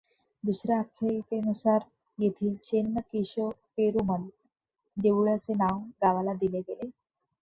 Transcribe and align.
दुसऱ्या 0.43 0.77
आख्यायिकेनुसार 0.77 1.79
येथील 2.17 2.55
चेन्न 2.65 2.99
केशव 3.03 3.49
पेरुमल 3.77 4.27
देउळाचे 4.97 5.53
नाव 5.55 5.79
गावाला 6.03 6.33
दिले 6.33 6.59
गेले. 6.59 6.89